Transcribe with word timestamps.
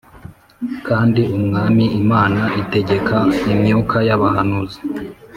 kandi 0.87 1.21
Umwami 1.37 1.83
Imana 2.01 2.41
itegeka 2.61 3.15
imyuka 3.53 3.97
y’abahanuzi, 4.07 4.79